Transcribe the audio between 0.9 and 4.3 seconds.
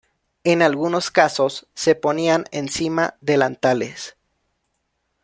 casos se ponían encima delantales.